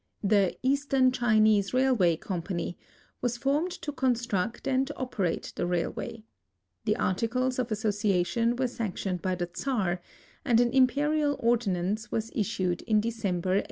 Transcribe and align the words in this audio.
The 0.23 0.57
Eastern 0.63 1.11
Chinese 1.11 1.75
Railway 1.75 2.17
Company 2.17 2.75
was 3.21 3.37
formed 3.37 3.69
to 3.83 3.91
construct 3.91 4.67
and 4.67 4.91
operate 4.95 5.53
the 5.55 5.67
railway. 5.67 6.23
The 6.85 6.95
articles 6.97 7.59
of 7.59 7.71
association 7.71 8.55
were 8.55 8.67
sanctioned 8.67 9.21
b}^ 9.21 9.37
the 9.37 9.47
Czar, 9.55 10.01
and 10.43 10.59
an 10.59 10.71
imperial 10.71 11.37
ordi 11.37 11.67
nance 11.67 12.11
was 12.11 12.31
issued 12.33 12.81
in 12.81 12.99
December, 12.99 13.49
1896. 13.49 13.59